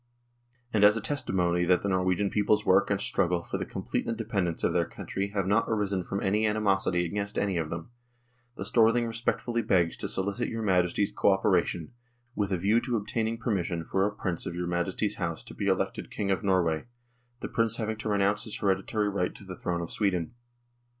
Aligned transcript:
And 0.73 0.83
as 0.83 0.97
a 0.97 0.99
testimony 0.99 1.63
that 1.63 1.83
the 1.83 1.87
Norwegian 1.89 2.31
people's 2.31 2.65
work 2.65 2.89
and 2.89 2.99
struggle 2.99 3.43
for 3.43 3.59
the 3.59 3.67
complete 3.67 4.07
independence 4.07 4.63
of 4.63 4.73
their 4.73 4.87
country 4.87 5.27
have 5.35 5.45
not 5.45 5.65
arisen 5.67 6.03
from 6.03 6.21
any 6.23 6.43
animosity 6.47 7.05
against 7.05 7.37
any 7.37 7.55
of 7.55 7.69
them, 7.69 7.91
the 8.57 8.65
Storthing 8.65 9.05
respectfully 9.05 9.61
begs 9.61 9.95
to 9.97 10.07
solicit 10.07 10.49
your 10.49 10.63
Majesty's 10.63 11.11
co 11.11 11.29
operation 11.29 11.91
with 12.33 12.51
a 12.51 12.57
view 12.57 12.81
to 12.81 12.97
obtaining 12.97 13.37
permission 13.37 13.83
for 13.83 14.03
a 14.07 14.11
Prince 14.11 14.47
of 14.47 14.55
your 14.55 14.65
Majesty's 14.65 15.17
house 15.17 15.43
to 15.43 15.53
be 15.53 15.67
elected 15.67 16.09
King 16.09 16.31
of 16.31 16.43
Norway, 16.43 16.85
the 17.41 17.47
Prince 17.47 17.77
having 17.77 17.97
to 17.97 18.09
renounce 18.09 18.45
his 18.45 18.57
hereditary 18.57 19.07
right 19.07 19.35
to 19.35 19.43
the 19.45 19.55
throne 19.55 19.81
of 19.81 19.91
Sweden. 19.91 20.33